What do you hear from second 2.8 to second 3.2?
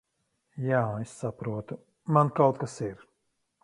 ir...